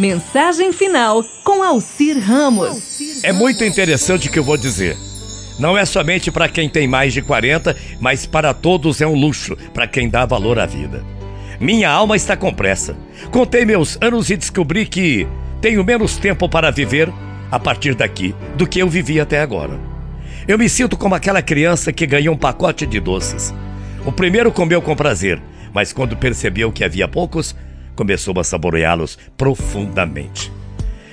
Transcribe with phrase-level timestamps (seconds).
[0.00, 2.98] Mensagem final com Alcir Ramos.
[3.22, 4.96] É muito interessante o que eu vou dizer.
[5.58, 9.54] Não é somente para quem tem mais de 40, mas para todos é um luxo,
[9.74, 11.04] para quem dá valor à vida.
[11.60, 12.96] Minha alma está com pressa.
[13.30, 15.28] Contei meus anos e descobri que
[15.60, 17.12] tenho menos tempo para viver
[17.50, 19.78] a partir daqui do que eu vivi até agora.
[20.48, 23.52] Eu me sinto como aquela criança que ganhou um pacote de doces.
[24.06, 25.42] O primeiro comeu com prazer,
[25.74, 27.54] mas quando percebeu que havia poucos,
[28.00, 30.50] começou a saboreá-los profundamente.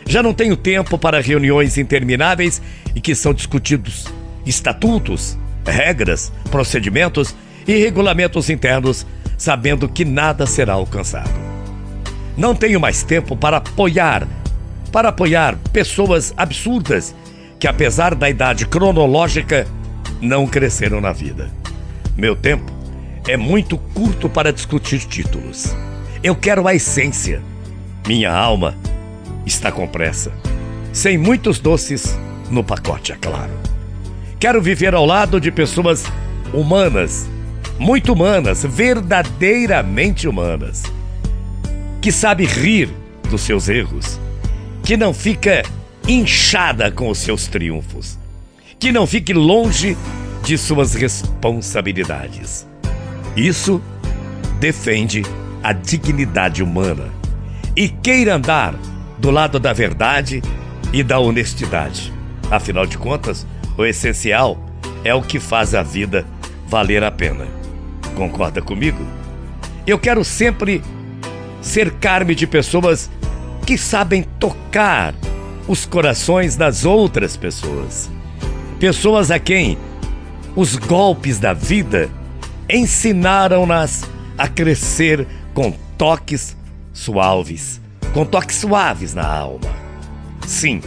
[0.06, 2.62] Já não tenho tempo para reuniões intermináveis
[2.96, 4.06] e que são discutidos
[4.46, 7.36] estatutos, regras, procedimentos
[7.68, 9.06] e regulamentos internos,
[9.38, 11.30] sabendo que nada será alcançado.
[12.38, 14.26] Não tenho mais tempo para apoiar,
[14.90, 17.14] para apoiar pessoas absurdas
[17.60, 19.68] que, apesar da idade cronológica,
[20.22, 21.52] não cresceram na vida.
[22.16, 22.72] Meu tempo
[23.28, 25.76] é muito curto para discutir títulos.
[26.24, 27.42] Eu quero a essência.
[28.08, 28.76] Minha alma
[29.46, 30.32] está com pressa.
[30.92, 32.18] Sem muitos doces
[32.50, 33.52] no pacote, é claro.
[34.40, 36.06] Quero viver ao lado de pessoas
[36.54, 37.28] humanas,
[37.78, 40.84] muito humanas, verdadeiramente humanas,
[42.02, 42.90] que sabe rir
[43.30, 44.20] dos seus erros,
[44.84, 45.64] que não fica
[46.08, 48.18] inchada com os seus triunfos,
[48.80, 49.96] que não fique longe
[50.44, 52.66] de suas responsabilidades.
[53.36, 53.82] Isso
[54.60, 55.24] defende
[55.64, 57.10] a dignidade humana
[57.76, 58.74] e queira andar
[59.18, 60.42] do lado da verdade
[60.94, 62.14] e da honestidade.
[62.50, 63.46] Afinal de contas,
[63.78, 64.58] o essencial
[65.04, 66.26] é o que faz a vida
[66.68, 67.46] valer a pena.
[68.16, 69.06] Concorda comigo?
[69.86, 70.82] Eu quero sempre
[71.62, 73.10] cercar-me de pessoas
[73.66, 75.14] que sabem tocar
[75.68, 78.10] os corações das outras pessoas.
[78.80, 79.78] Pessoas a quem
[80.56, 82.10] os golpes da vida
[82.70, 84.04] ensinaram-nas
[84.38, 85.28] a crescer
[85.58, 86.56] com toques
[86.94, 87.82] suaves,
[88.14, 89.68] com toques suaves na alma.
[90.46, 90.84] Sim,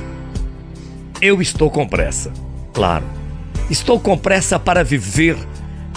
[1.20, 2.32] eu estou com pressa,
[2.72, 3.04] claro.
[3.68, 5.36] Estou com pressa para viver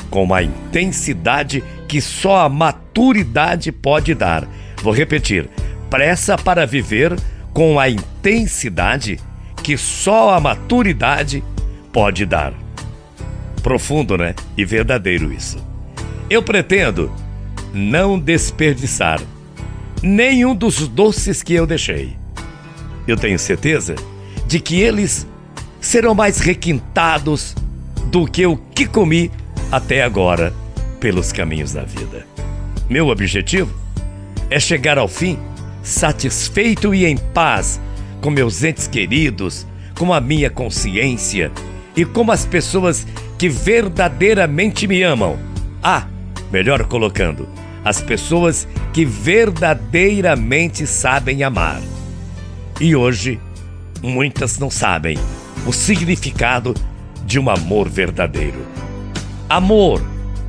[0.09, 4.47] com uma intensidade que só a maturidade pode dar.
[4.81, 5.47] Vou repetir:
[5.87, 7.15] pressa para viver
[7.53, 9.19] com a intensidade
[9.61, 11.43] que só a maturidade
[11.91, 12.55] pode dar.
[13.61, 14.33] Profundo, né?
[14.57, 15.63] E verdadeiro isso.
[16.27, 17.11] Eu pretendo
[17.73, 19.19] não desperdiçar
[20.01, 22.15] nenhum dos doces que eu deixei.
[23.07, 23.95] Eu tenho certeza
[24.45, 25.27] de que eles
[25.81, 27.55] serão mais requintados
[28.05, 29.31] do que o que comi
[29.71, 30.53] até agora
[30.99, 32.25] pelos caminhos da vida.
[32.89, 33.73] Meu objetivo
[34.49, 35.39] é chegar ao fim
[35.81, 37.81] satisfeito e em paz
[38.21, 39.67] com meus entes queridos,
[39.97, 41.51] com a minha consciência
[41.95, 43.05] e com as pessoas
[43.37, 45.37] que verdadeiramente me amam.
[45.83, 46.07] Ah,
[46.49, 47.49] melhor colocando,
[47.83, 51.81] as pessoas que verdadeiramente sabem amar.
[52.79, 53.39] E hoje,
[54.01, 55.17] muitas não sabem
[55.65, 56.73] o significado
[57.25, 58.65] de um amor verdadeiro.
[59.49, 60.01] Amor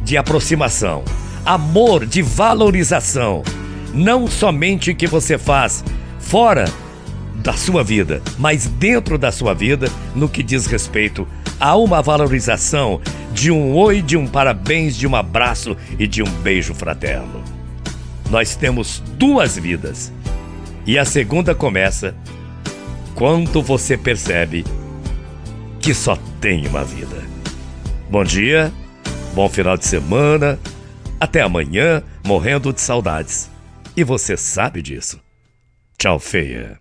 [0.03, 1.05] de aproximação,
[1.45, 3.43] amor de valorização
[3.95, 5.85] não somente o que você faz
[6.19, 6.65] fora
[7.37, 11.27] da sua vida, mas dentro da sua vida, no que diz respeito
[11.61, 13.01] a uma valorização
[13.35, 17.43] de um oi, de um parabéns, de um abraço e de um beijo fraterno.
[18.31, 20.13] Nós temos duas vidas
[20.87, 22.15] e a segunda começa
[23.15, 24.65] quando você percebe
[25.81, 27.23] que só tem uma vida.
[28.09, 28.73] Bom dia,
[29.35, 30.59] bom final de semana,
[31.19, 33.51] até amanhã, morrendo de saudades.
[33.97, 35.21] E você sabe disso.
[35.99, 36.79] Tchau, feia.